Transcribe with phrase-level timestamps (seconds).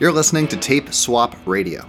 [0.00, 1.84] You're listening to Tape Swap Radio.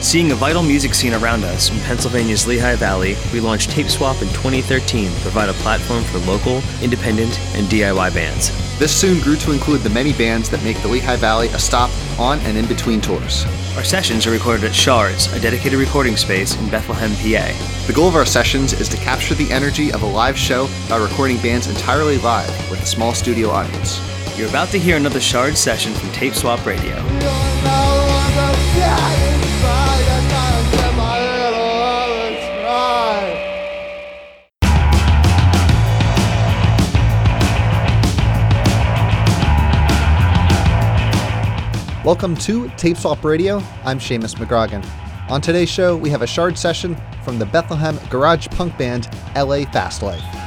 [0.00, 4.22] Seeing a vital music scene around us in Pennsylvania's Lehigh Valley, we launched Tape Swap
[4.22, 8.48] in 2013 to provide a platform for local, independent, and DIY bands.
[8.78, 11.90] This soon grew to include the many bands that make the Lehigh Valley a stop
[12.18, 13.44] on and in between tours.
[13.76, 17.86] Our sessions are recorded at Shards, a dedicated recording space in Bethlehem, PA.
[17.86, 20.96] The goal of our sessions is to capture the energy of a live show by
[20.96, 24.13] recording bands entirely live with a small studio audience.
[24.36, 26.96] You're about to hear another Shard session from Tape Swap Radio.
[42.04, 43.62] Welcome to Tape Swap Radio.
[43.84, 44.84] I'm Seamus McGrogan.
[45.30, 49.64] On today's show, we have a Shard session from the Bethlehem garage punk band LA
[49.70, 50.43] Fast Life.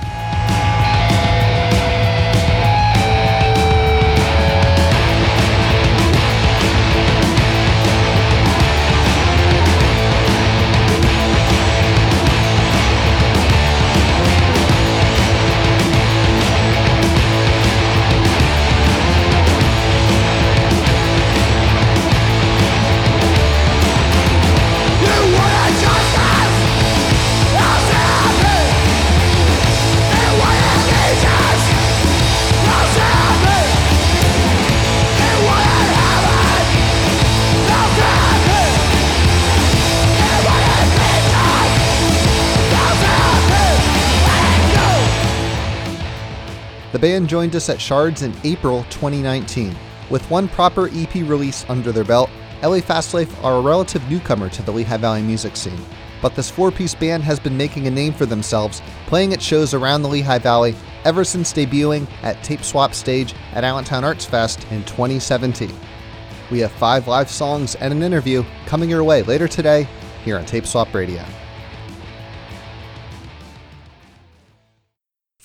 [47.28, 49.76] Joined us at Shards in April 2019.
[50.10, 52.30] With one proper EP release under their belt,
[52.64, 55.80] LA Fastlife are a relative newcomer to the Lehigh Valley music scene.
[56.22, 59.74] But this four piece band has been making a name for themselves, playing at shows
[59.74, 64.66] around the Lehigh Valley ever since debuting at Tape Swap Stage at Allentown Arts Fest
[64.72, 65.72] in 2017.
[66.50, 69.86] We have five live songs and an interview coming your way later today
[70.24, 71.26] here on Tape Swap Radio.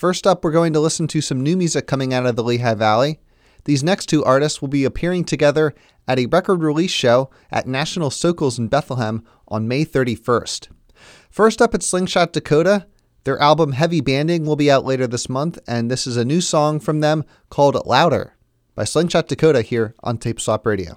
[0.03, 2.75] First up, we're going to listen to some new music coming out of the Lehigh
[2.75, 3.21] Valley.
[3.67, 5.77] These next two artists will be appearing together
[6.09, 10.71] at a record release show at National Sokols in Bethlehem on May 31st.
[11.31, 12.89] First up at Slingshot Dakota,
[13.23, 16.41] their album Heavy Banding will be out later this month, and this is a new
[16.41, 18.35] song from them called Louder
[18.75, 20.97] by Slingshot Dakota here on Tape Swap Radio.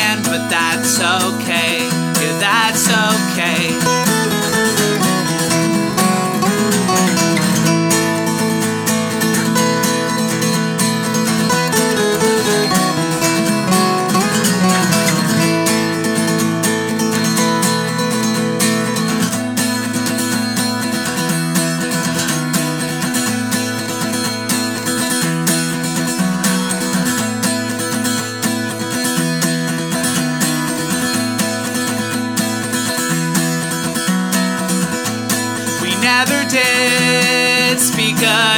[0.00, 1.84] To but that's okay.
[2.20, 4.09] Yeah, that's okay.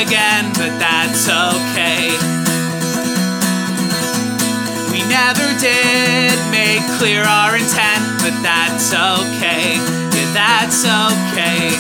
[0.03, 2.11] Again, but that's okay.
[4.91, 9.79] We never did make clear our intent, but that's okay.
[10.11, 11.71] Yeah, that's okay.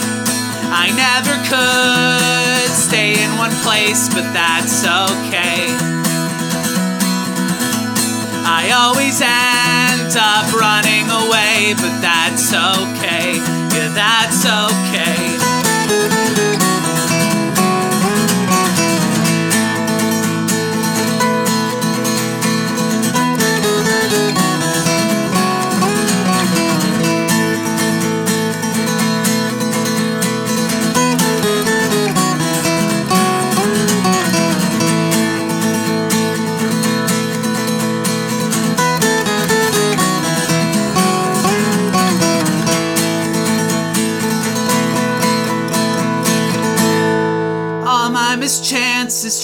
[0.70, 5.66] I never could stay in one place, but that's okay.
[8.46, 13.42] I always end up running away, but that's okay.
[13.74, 16.41] Yeah, that's okay.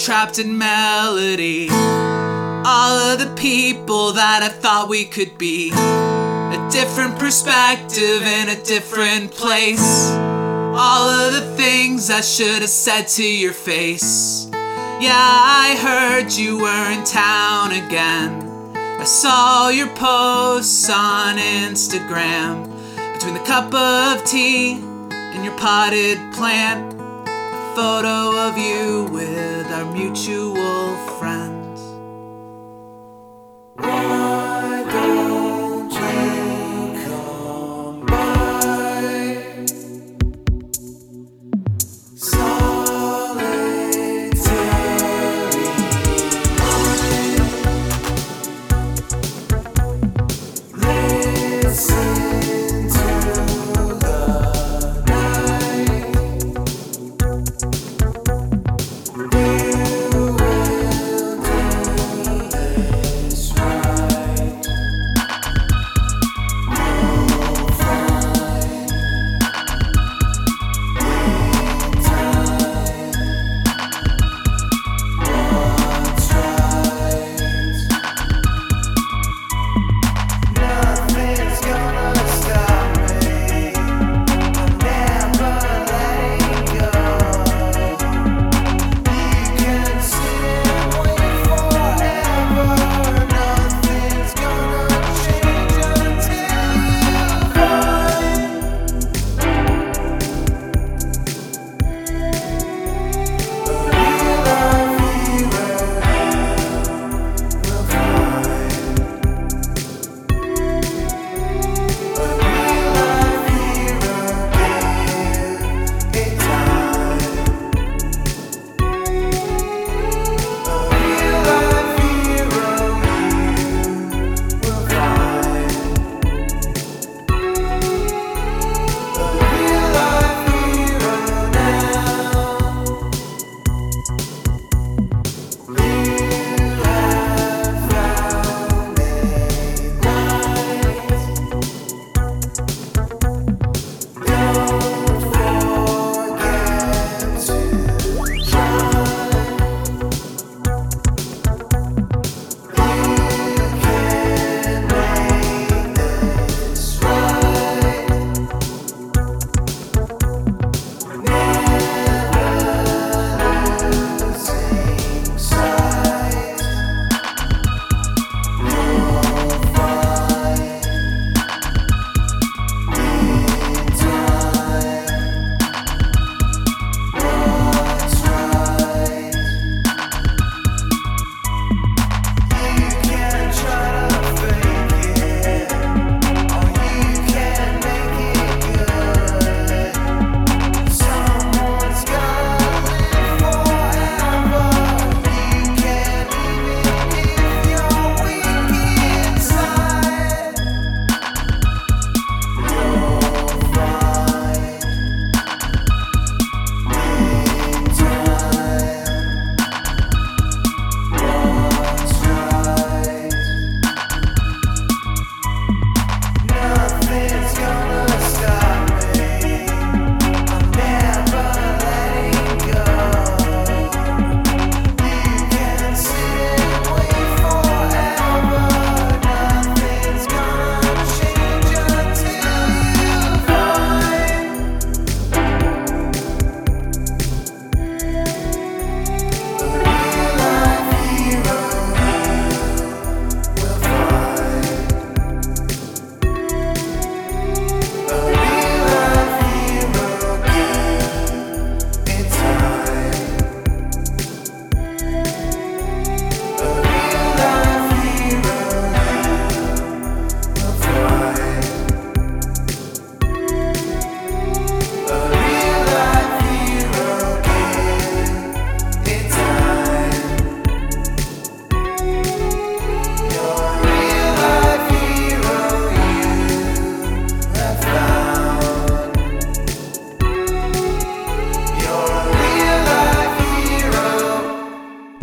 [0.09, 1.69] Trapped in melody.
[1.69, 5.69] All of the people that I thought we could be.
[5.69, 10.09] A different perspective in a different place.
[10.09, 14.47] All of the things I should have said to your face.
[14.99, 18.75] Yeah, I heard you were in town again.
[18.75, 22.65] I saw your posts on Instagram.
[23.13, 26.98] Between the cup of tea and your potted plant
[27.75, 31.79] photo of you with our mutual friends.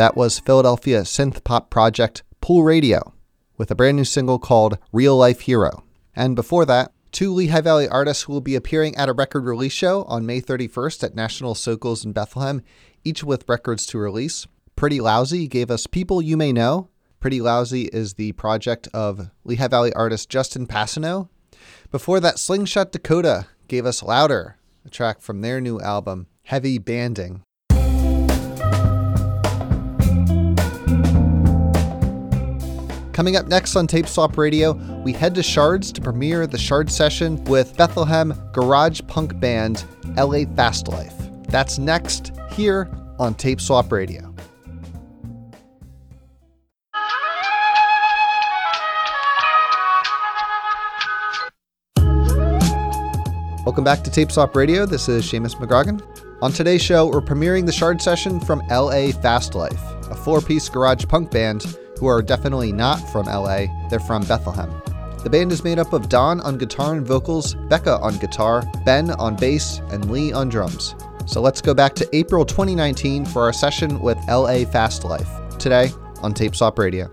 [0.07, 3.13] That was Philadelphia synth pop project Pool Radio
[3.59, 5.83] with a brand new single called Real Life Hero.
[6.15, 9.73] And before that, two Lehigh Valley artists who will be appearing at a record release
[9.73, 12.63] show on May 31st at National Sokols in Bethlehem,
[13.03, 14.47] each with records to release.
[14.77, 16.89] Pretty Lousy gave us People You May Know.
[17.19, 21.29] Pretty Lousy is the project of Lehigh Valley artist Justin Passano.
[21.91, 27.43] Before that, Slingshot Dakota gave us Louder, a track from their new album, Heavy Banding.
[33.17, 36.91] Coming up next on Tape Swap Radio, we head to Shards to premiere the Shard
[36.91, 39.87] session with Bethlehem garage punk band
[40.19, 41.15] LA Fast Life.
[41.49, 44.35] That's next here on Tape Swap Radio.
[53.65, 54.85] Welcome back to Tape Swap Radio.
[54.85, 56.03] This is Seamus McGrogan.
[56.43, 59.81] On today's show, we're premiering the Shard session from LA Fast Life,
[60.11, 61.65] a four piece garage punk band
[61.99, 64.71] who are definitely not from LA, they're from Bethlehem.
[65.23, 69.11] The band is made up of Don on guitar and vocals, Becca on guitar, Ben
[69.13, 70.95] on bass, and Lee on drums.
[71.27, 75.91] So let's go back to April 2019 for our session with LA Fast Life, today
[76.23, 77.11] on Tape Swap Radio.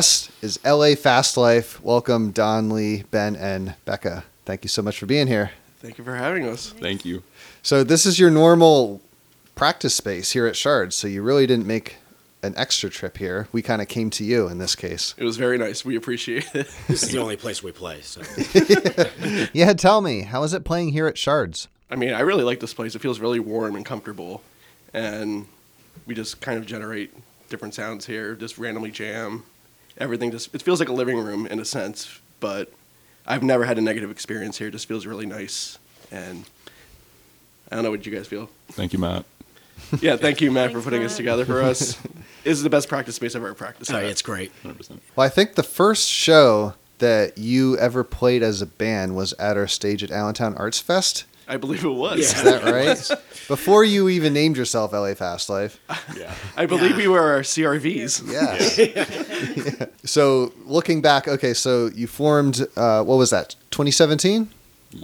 [0.00, 1.78] Guest is LA Fast Life.
[1.82, 4.24] Welcome, Don Lee, Ben, and Becca.
[4.46, 5.50] Thank you so much for being here.
[5.80, 6.70] Thank you for having us.
[6.70, 7.22] Thank you.
[7.62, 9.02] So, this is your normal
[9.54, 11.96] practice space here at Shards, so you really didn't make
[12.42, 13.48] an extra trip here.
[13.52, 15.14] We kind of came to you in this case.
[15.18, 15.84] It was very nice.
[15.84, 16.74] We appreciate it.
[16.88, 18.00] This is the only place we play.
[18.00, 18.22] So.
[19.52, 21.68] Yeah, tell me, how is it playing here at Shards?
[21.90, 22.94] I mean, I really like this place.
[22.94, 24.40] It feels really warm and comfortable.
[24.94, 25.44] And
[26.06, 27.12] we just kind of generate
[27.50, 29.42] different sounds here, just randomly jam.
[30.00, 32.72] Everything just, it feels like a living room in a sense, but
[33.26, 34.68] I've never had a negative experience here.
[34.68, 35.78] It just feels really nice.
[36.10, 36.44] And
[37.70, 38.48] I don't know what you guys feel.
[38.72, 39.24] Thank you, Matt.
[40.00, 41.94] Yeah, thank you, Matt, for Thanks, putting this together for us.
[42.44, 44.04] this is the best practice space I've ever practiced Oh, at.
[44.04, 44.52] it's great.
[44.64, 44.98] 100%.
[45.16, 49.56] Well, I think the first show that you ever played as a band was at
[49.56, 51.24] our stage at Allentown Arts Fest.
[51.50, 52.18] I believe it was.
[52.20, 52.38] Yeah.
[52.38, 52.62] Is that
[53.10, 53.20] right?
[53.48, 55.80] Before you even named yourself LA Fast Life.
[56.16, 56.32] Yeah.
[56.56, 58.30] I believe we were our CRVs.
[58.32, 59.86] Yeah.
[60.04, 64.48] So looking back, okay, so you formed, uh, what was that, 2017?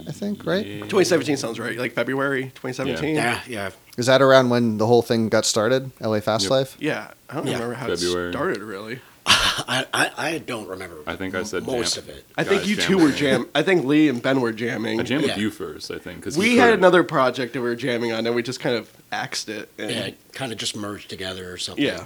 [0.07, 0.63] I think, right?
[0.65, 1.77] 2017 sounds right.
[1.77, 3.15] Like February 2017.
[3.15, 3.69] Yeah, yeah.
[3.97, 6.51] Is that around when the whole thing got started, LA Fast Yep.
[6.51, 6.77] Life?
[6.79, 7.53] Yeah, I don't Yeah.
[7.53, 8.29] remember how February.
[8.29, 8.99] it started really.
[9.69, 10.97] I, I, I don't remember.
[11.05, 12.03] I think I said most jam.
[12.05, 12.25] of it.
[12.37, 13.47] I think you jam two were jam.
[13.53, 14.99] I think Lee and Ben were jamming.
[14.99, 16.23] I jammed with you first, I think.
[16.23, 18.75] Cause we had heard- another project that we were jamming on, and we just kind
[18.75, 19.69] of axed it.
[19.77, 21.83] And, Yeah, it kind of just merged together or something.
[21.83, 22.05] yeah,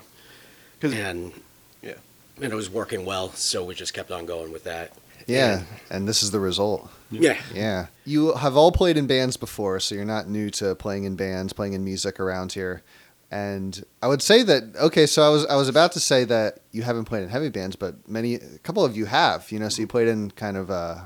[0.79, 1.31] because And
[1.83, 1.93] yeah,
[2.41, 4.93] and it was working well, so we just kept on going with that.
[5.27, 5.63] Yeah.
[5.91, 6.89] And this is the result.
[7.11, 7.37] Yeah.
[7.53, 7.87] Yeah.
[8.05, 11.53] You have all played in bands before, so you're not new to playing in bands,
[11.53, 12.81] playing in music around here.
[13.33, 16.59] And I would say that okay, so I was I was about to say that
[16.73, 19.69] you haven't played in heavy bands, but many a couple of you have, you know,
[19.69, 20.97] so you played in kind of uh,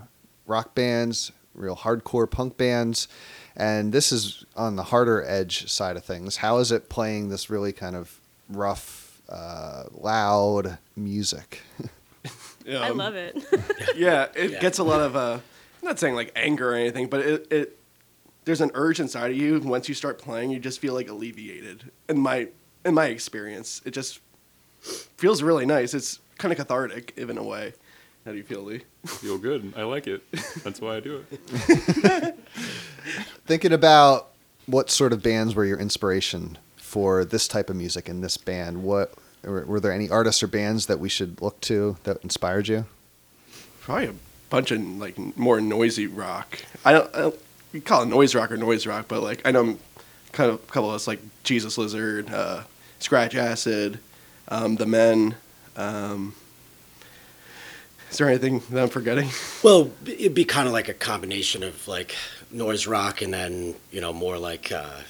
[0.48, 3.08] rock bands, real hardcore punk bands,
[3.56, 6.38] and this is on the harder edge side of things.
[6.38, 11.62] How is it playing this really kind of rough, uh, loud music?
[12.68, 13.38] I Um, love it.
[13.96, 14.60] Yeah, it Yeah.
[14.60, 15.16] gets a lot of.
[15.16, 15.34] Uh,
[15.82, 17.80] I'm not saying like anger or anything, but it, it
[18.46, 19.60] there's an urge inside of you.
[19.60, 21.92] Once you start playing, you just feel like alleviated.
[22.08, 22.48] In my
[22.86, 24.20] in my experience, it just
[25.18, 25.94] feels really nice.
[25.94, 27.74] It's kind of cathartic, if in a way.
[28.26, 28.82] How do you feel, Lee?
[29.06, 29.74] Feel good.
[29.76, 30.24] I like it.
[30.64, 32.36] That's why I do it.
[33.46, 34.32] Thinking about
[34.66, 38.82] what sort of bands were your inspiration for this type of music in this band,
[38.82, 42.68] what were, were there any artists or bands that we should look to that inspired
[42.68, 42.86] you?
[43.82, 44.14] Probably a
[44.50, 46.64] bunch of like more noisy rock.
[46.84, 47.40] I don't, I don't
[47.76, 49.78] you call it noise rock or noise rock, but like I know
[50.32, 52.64] kind of a couple of us like Jesus Lizard, uh,
[53.00, 54.00] Scratch Acid,
[54.48, 55.36] um, The Men.
[55.76, 56.34] Um,
[58.10, 59.30] is there anything that I'm forgetting?
[59.64, 62.16] Well, it'd be kind of like a combination of like
[62.52, 65.02] noise rock and then you know more like uh,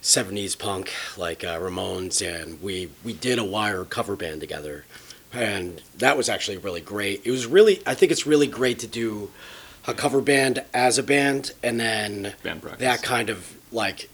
[0.00, 4.86] '70s punk, like uh, Ramones, and we we did a Wire cover band together,
[5.32, 7.20] and that was actually really great.
[7.26, 9.30] It was really, I think it's really great to do
[9.86, 14.08] a cover band as a band, and then Band that kind of like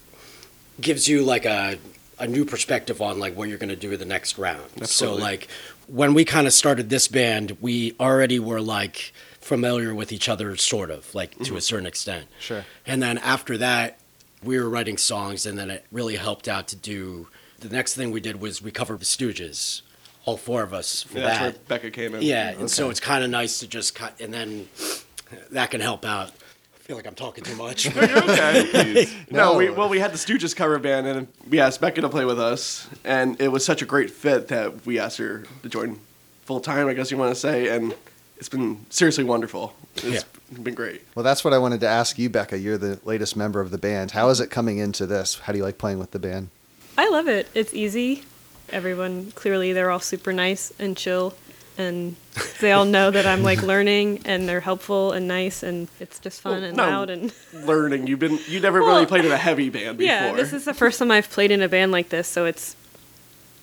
[0.79, 1.77] gives you like a
[2.19, 4.87] a new perspective on like what you're going to do the next round.
[4.87, 5.47] So like
[5.87, 10.55] when we kind of started this band, we already were like familiar with each other
[10.55, 11.57] sort of like to mm-hmm.
[11.57, 12.27] a certain extent.
[12.39, 12.65] Sure.
[12.85, 13.99] And then after that,
[14.43, 17.27] we were writing songs and then it really helped out to do
[17.59, 19.81] the next thing we did was we covered the Stooges.
[20.25, 21.43] All four of us for Yeah, that's that.
[21.43, 22.21] where Becca came in.
[22.21, 24.69] Yeah, and so it's kind of nice to just cut, and then
[25.51, 26.29] that can help out.
[26.29, 27.87] I feel like I'm talking too much.
[27.97, 28.67] okay.
[28.71, 29.13] Please.
[29.31, 29.57] No, No.
[29.57, 32.39] we, well, we had the Stooges cover band, and we asked Becca to play with
[32.39, 35.99] us, and it was such a great fit that we asked her to join
[36.45, 36.87] full time.
[36.87, 37.95] I guess you want to say, and
[38.37, 39.73] it's been seriously wonderful.
[39.95, 41.03] It's been great.
[41.15, 42.57] Well, that's what I wanted to ask you, Becca.
[42.57, 44.11] You're the latest member of the band.
[44.11, 45.39] How is it coming into this?
[45.39, 46.49] How do you like playing with the band?
[46.97, 47.47] I love it.
[47.53, 48.23] It's easy.
[48.69, 51.35] Everyone clearly they're all super nice and chill
[51.77, 52.15] and
[52.61, 56.41] they all know that I'm like learning and they're helpful and nice and it's just
[56.41, 59.31] fun Well, and no, loud and Learning, you've been you never Well, really played in
[59.31, 60.13] a heavy band before.
[60.13, 62.75] yeah, this is the first time I've played in a band like this, so it's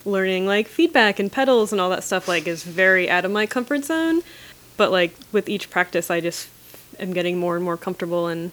[0.05, 3.47] learning like feedback and pedals and all that stuff like is very out of my
[3.47, 4.23] comfort zone.
[4.77, 6.49] But like with each practice I just
[6.99, 8.51] am getting more and more comfortable and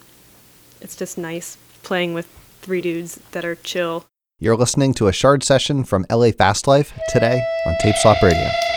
[0.81, 2.27] it's just nice playing with
[2.61, 4.05] three dudes that are chill.
[4.39, 8.76] You're listening to a Shard session from LA Fast Life today on Tape Swap Radio.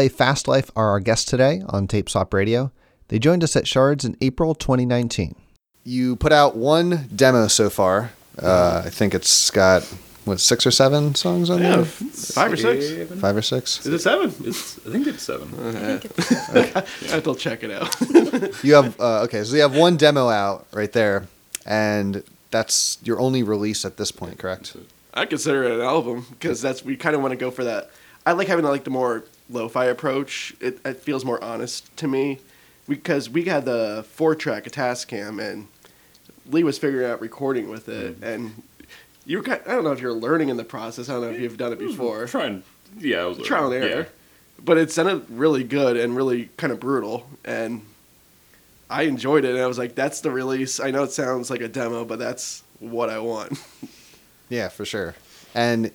[0.00, 2.72] LA Fast Life are our guests today on Tape Swap Radio.
[3.08, 5.34] They joined us at Shards in April 2019.
[5.84, 8.12] You put out one demo so far.
[8.40, 9.82] Uh, I think it's got
[10.24, 13.12] what six or seven songs on Yeah, there, five or six.
[13.20, 13.84] five or six.
[13.84, 14.32] Is it seven?
[14.44, 15.52] It's, I think it's seven.
[15.58, 17.94] I have to check it out.
[18.64, 21.26] You have uh, okay, so you have one demo out right there,
[21.66, 24.74] and that's your only release at this point, correct?
[25.12, 27.90] I consider it an album because that's we kind of want to go for that.
[28.24, 30.54] I like having like the more lo-fi approach.
[30.60, 32.38] It, it feels more honest to me
[32.88, 35.68] because we had the four track a Tascam and
[36.46, 38.24] Lee was figuring out recording with it mm-hmm.
[38.24, 38.62] and
[39.26, 41.08] you were kind I don't know if you're learning in the process.
[41.08, 42.26] I don't know if you've done it mm, before.
[42.26, 42.62] Trying,
[42.98, 43.90] yeah, I was Trial and learning.
[43.90, 44.08] error.
[44.62, 47.82] But it sounded really good and really kind of brutal and
[48.90, 50.80] I enjoyed it and I was like that's the release.
[50.80, 53.58] I know it sounds like a demo, but that's what I want.
[54.50, 55.14] Yeah, for sure.
[55.54, 55.92] And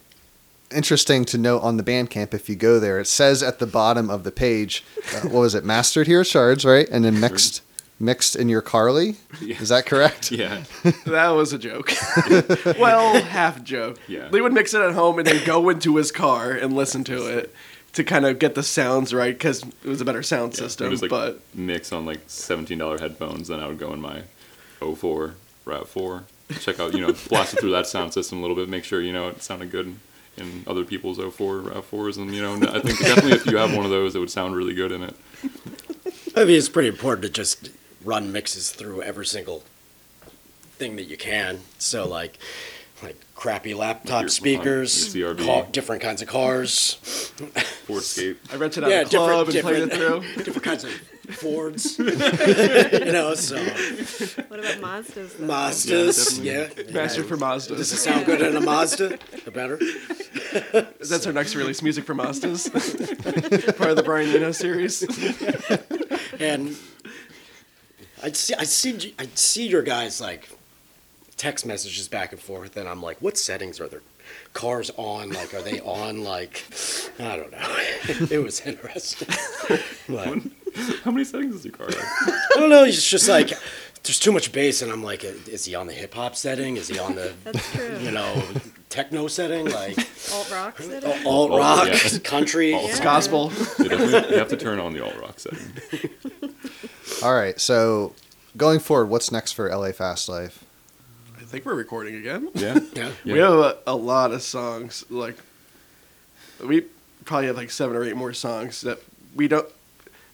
[0.71, 4.10] interesting to note on the Bandcamp, if you go there, it says at the bottom
[4.10, 6.88] of the page, uh, what was it, mastered here shards, right?
[6.89, 7.62] And then mixed,
[7.99, 9.15] mixed in your Carly.
[9.41, 9.62] Yeah.
[9.62, 10.32] Is that correct?
[10.32, 10.63] Yeah.
[11.06, 11.91] That was a joke.
[12.80, 13.99] well, half joke.
[14.08, 14.30] Yeah.
[14.32, 17.25] Lee would mix it at home and then go into his car and listen to
[17.28, 17.54] it
[17.93, 20.88] to kind of get the sounds right because it was a better sound Yeah, system.
[20.88, 23.47] It was like but mix on like seventeen dollar headphones.
[23.47, 24.23] Then I would go in my
[24.82, 26.25] 04 Rav Four,
[26.60, 28.99] check out you know blast it through that sound system a little bit, make sure
[29.01, 29.95] you know it sounded good
[30.38, 33.57] in, in other people's 04 Rav Fours, and you know I think definitely if you
[33.57, 35.15] have one of those, it would sound really good in it.
[36.36, 37.69] I mean, it's pretty important to just
[38.03, 39.63] run mixes through every single
[40.77, 41.61] thing that you can.
[41.79, 42.38] So like,
[43.01, 45.45] like crappy laptop your- speakers, your CRV.
[45.45, 46.95] car, different kinds of cars,
[47.86, 48.39] Ford Escape.
[48.51, 50.43] I rented out Yeah, a club and different- played it through.
[50.43, 50.91] different kinds of
[51.26, 51.97] Fords.
[51.99, 52.05] you
[53.11, 55.38] know, so What about Mazdas?
[55.38, 55.47] though?
[55.47, 56.93] Mazdas, yeah.
[56.93, 57.76] Master for Mazda.
[57.76, 59.17] Does it sound good in a Mazda?
[59.43, 59.80] The better?
[60.99, 62.69] That's our next release, music for Mazdas.
[63.78, 65.01] Part of the Brian Eno series.
[66.39, 66.76] And
[68.23, 70.49] I'd see, I see, I see your guys like
[71.38, 74.01] text messages back and forth, and I'm like, what settings are their
[74.56, 75.30] cars on?
[75.30, 76.24] Like, are they on?
[76.24, 76.64] Like,
[77.20, 77.76] I don't know.
[78.32, 79.28] it was interesting.
[80.08, 80.38] But,
[81.03, 81.97] How many settings does your car have?
[82.56, 82.84] I don't know.
[82.84, 83.49] It's just like
[84.03, 86.78] there's too much bass, and I'm like, is he on the hip hop setting?
[86.78, 87.97] Is he on the That's true.
[88.01, 88.43] you know
[88.89, 89.66] techno setting?
[89.68, 89.97] Like
[90.32, 91.10] Alt rock setting?
[91.26, 92.20] Oh, alt Oh, rock, yeah.
[92.20, 92.74] country?
[92.76, 93.51] Alt- It's gospel.
[93.80, 96.12] You, definitely, you have to turn on the alt rock setting.
[97.24, 97.60] All right.
[97.60, 98.14] So
[98.56, 100.64] going forward, what's next for LA Fast Life?
[101.56, 102.49] I think we're recording again.
[102.56, 102.80] Yeah.
[102.93, 103.12] Yeah.
[103.24, 105.06] We have a, a lot of songs.
[105.10, 105.38] Like
[106.62, 106.82] we
[107.24, 108.99] probably have like seven or eight more songs that
[109.34, 109.66] we don't.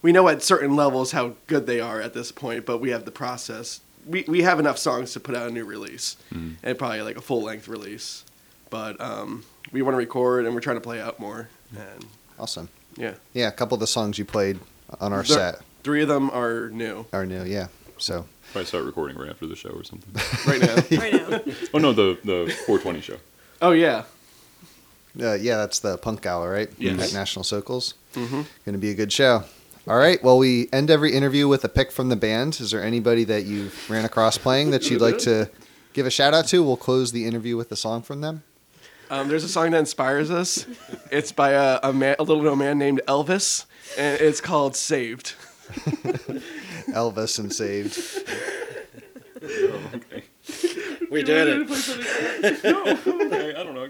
[0.01, 3.05] We know at certain levels how good they are at this point, but we have
[3.05, 3.81] the process.
[4.07, 7.21] We we have enough songs to put out a new release, and probably like a
[7.21, 8.25] full length release.
[8.71, 11.49] But um, we want to record, and we're trying to play out more.
[11.77, 12.03] And
[12.39, 12.67] Awesome.
[12.97, 14.59] yeah, Yeah, a couple of the songs you played
[14.99, 17.43] on our They're- set three of them are new are new.
[17.43, 17.67] Yeah.
[18.01, 20.11] So Probably start recording right after the show or something.
[20.45, 20.75] right now.
[20.99, 21.53] Right now.
[21.73, 23.17] oh no, the the 420 show.
[23.61, 24.03] oh yeah,
[25.19, 26.69] uh, yeah, that's the Punk Gala, right?
[26.77, 27.09] Yes.
[27.09, 27.95] At National Circles.
[28.13, 28.41] Mm-hmm.
[28.65, 29.43] Going to be a good show.
[29.87, 30.23] All right.
[30.23, 32.59] Well, we end every interview with a pick from the band.
[32.61, 35.49] Is there anybody that you ran across playing that you'd like to
[35.93, 36.63] give a shout out to?
[36.63, 38.43] We'll close the interview with a song from them.
[39.09, 40.65] Um, there's a song that inspires us.
[41.11, 43.65] It's by a, a, man, a little known man named Elvis,
[43.97, 45.33] and it's called "Saved."
[46.93, 47.97] Elvis and Saved.
[49.43, 50.23] okay.
[51.09, 52.63] We did it.
[52.63, 52.83] no,
[53.25, 53.55] okay.
[53.55, 53.89] I don't know.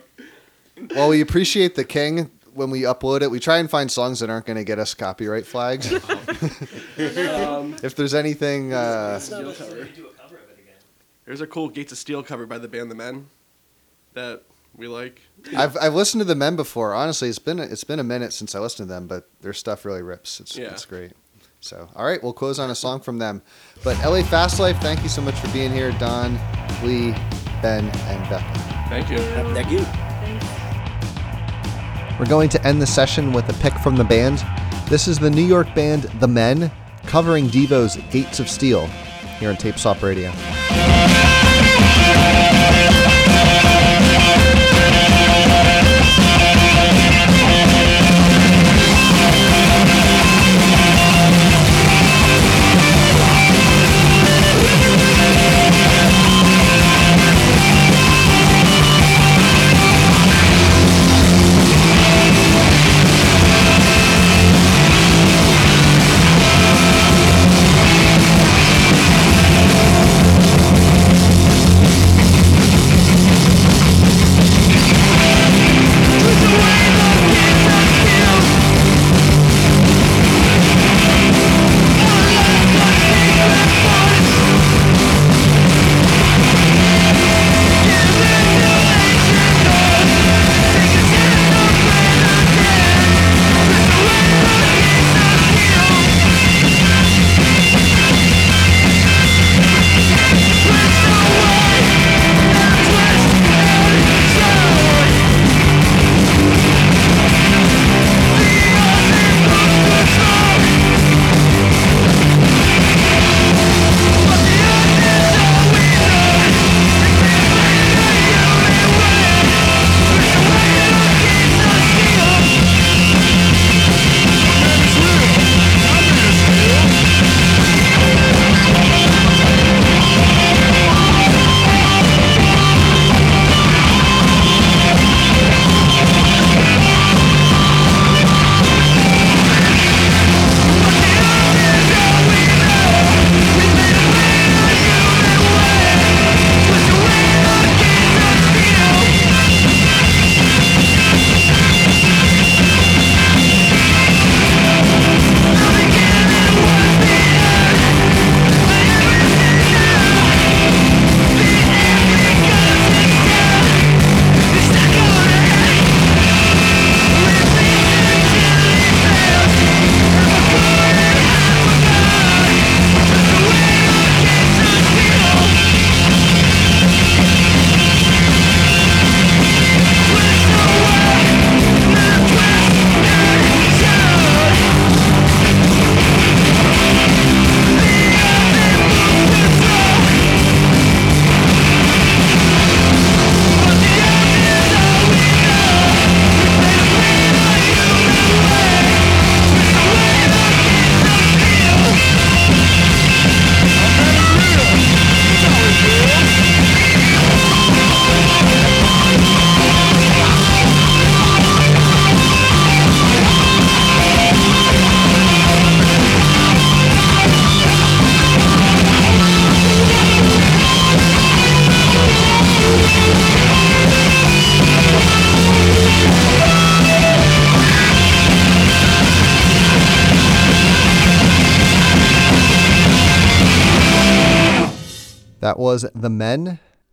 [0.95, 2.31] Well, we appreciate the King.
[2.53, 4.93] When we upload it, we try and find songs that aren't going to get us
[4.93, 5.89] copyright flags.
[6.97, 9.87] if there's anything, uh, Steel cover.
[11.25, 13.27] There's a cool Gates of Steel cover by the band The Men
[14.13, 14.43] that
[14.75, 15.21] we like.
[15.55, 16.93] I've I've listened to the Men before.
[16.93, 19.53] Honestly, it's been a, it's been a minute since I listened to them, but their
[19.53, 20.39] stuff really rips.
[20.41, 20.71] It's Yeah.
[20.71, 21.11] it's great.
[21.61, 23.43] So, all right, we'll close on a song from them.
[23.83, 26.33] But LA Fast Life, thank you so much for being here, Don,
[26.83, 27.11] Lee,
[27.61, 28.87] Ben, and Becca.
[28.89, 29.19] Thank you.
[29.53, 29.85] Thank you.
[32.19, 34.43] We're going to end the session with a pick from the band.
[34.89, 36.71] This is the New York band The Men
[37.05, 38.87] covering Devo's Gates of Steel
[39.39, 40.31] here on Tape Swap Radio.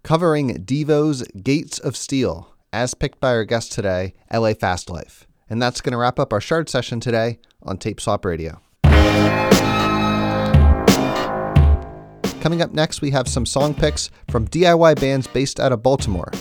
[0.08, 5.26] Covering Devo's Gates of Steel, as picked by our guest today, LA Fast Life.
[5.50, 8.58] And that's going to wrap up our shard session today on Tape Swap Radio.
[12.40, 16.32] Coming up next, we have some song picks from DIY bands based out of Baltimore.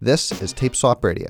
[0.00, 1.28] This is Tape Swap Radio.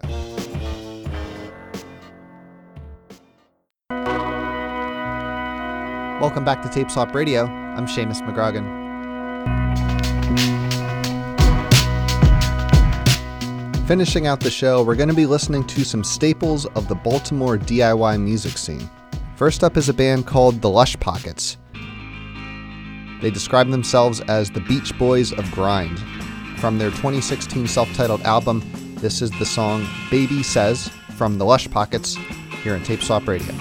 [6.21, 7.47] Welcome back to Tape Swap Radio.
[7.47, 8.91] I'm Seamus McGrogan.
[13.91, 17.59] Finishing out the show, we're going to be listening to some staples of the Baltimore
[17.59, 18.89] DIY music scene.
[19.35, 21.57] First up is a band called the Lush Pockets.
[23.21, 25.99] They describe themselves as the Beach Boys of Grind.
[26.61, 28.63] From their 2016 self titled album,
[29.01, 30.87] this is the song Baby Says
[31.17, 32.15] from the Lush Pockets
[32.63, 33.53] here on Tape Swap Radio.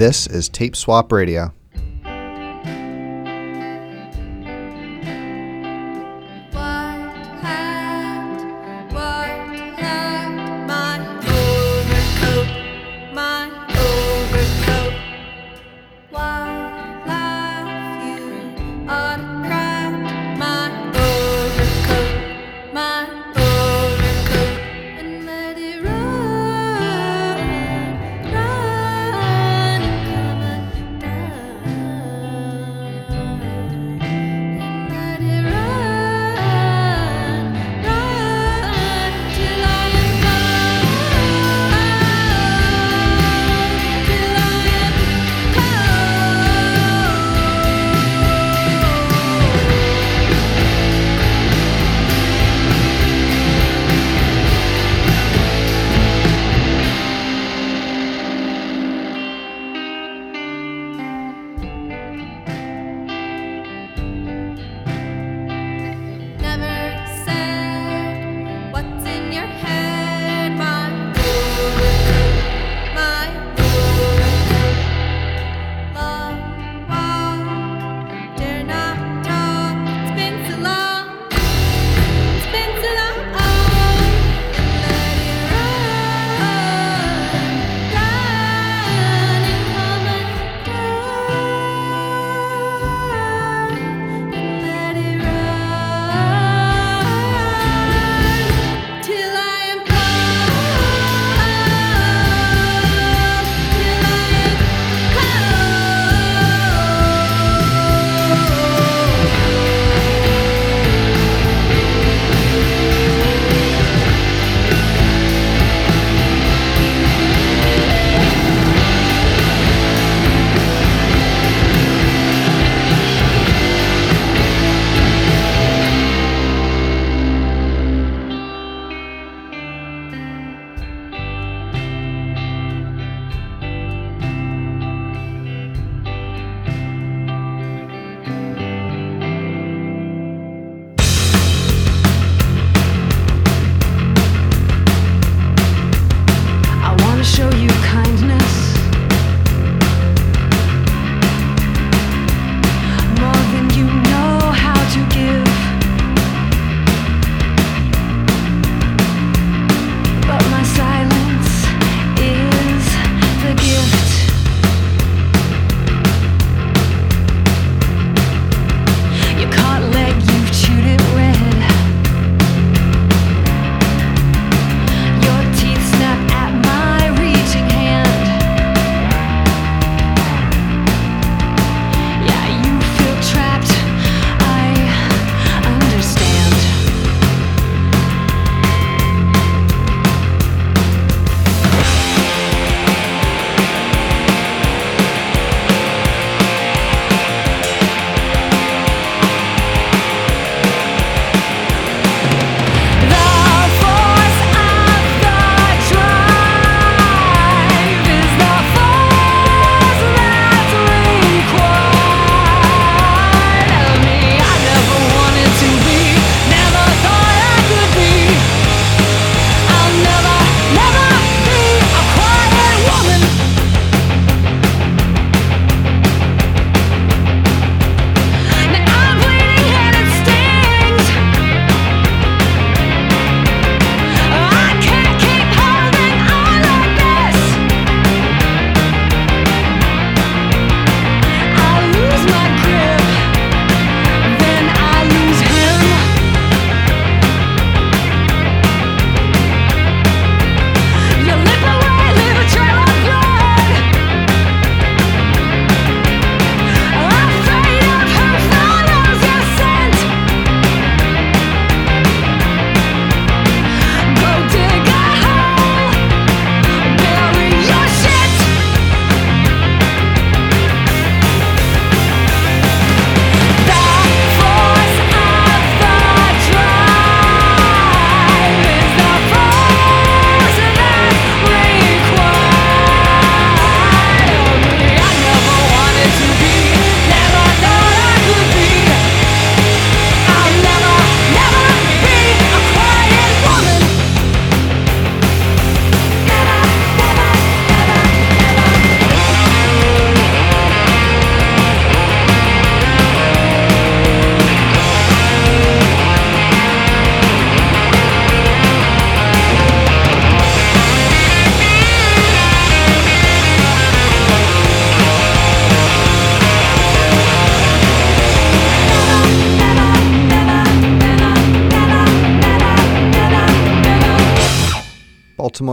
[0.00, 1.52] This is Tape Swap Radio.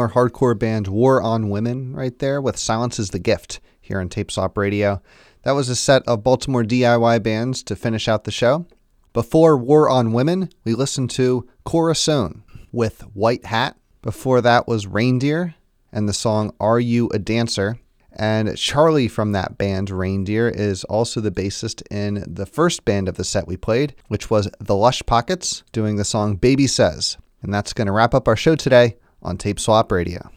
[0.06, 4.30] Hardcore band War on Women right there with Silence is the Gift here on Tape
[4.30, 5.02] Swap Radio.
[5.42, 8.68] That was a set of Baltimore DIY bands to finish out the show.
[9.14, 13.76] Before War on Women, we listened to Corazon with White Hat.
[14.04, 15.56] Before that was Reindeer
[15.92, 17.80] and the song Are You a Dancer?
[18.12, 23.16] And Charlie from that band, Reindeer, is also the bassist in the first band of
[23.16, 27.18] the set we played, which was The Lush Pockets, doing the song Baby Says.
[27.42, 30.32] And that's going to wrap up our show today on Tape Swap Radio.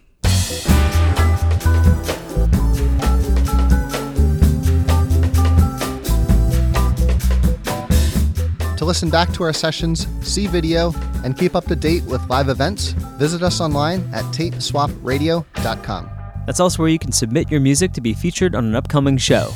[8.81, 12.49] To listen back to our sessions, see video, and keep up to date with live
[12.49, 16.11] events, visit us online at tapeswapradio.com.
[16.47, 19.53] That's also where you can submit your music to be featured on an upcoming show.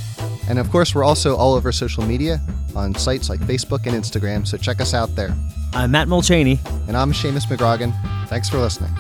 [0.47, 2.39] And of course, we're also all over social media
[2.77, 5.35] on sites like Facebook and Instagram, so check us out there.
[5.75, 6.59] I'm Matt Mulchaney.
[6.87, 7.93] And I'm Seamus McGrogan.
[8.29, 8.93] Thanks for listening.